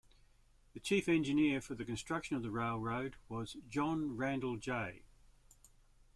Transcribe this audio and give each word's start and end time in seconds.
The 0.73 0.79
chief 0.79 1.07
engineer 1.07 1.61
for 1.61 1.75
the 1.75 1.85
construction 1.85 2.35
of 2.35 2.41
the 2.41 2.49
railroad 2.49 3.17
was 3.29 3.57
John 3.69 4.17
Randel 4.17 4.57
J. 4.59 5.03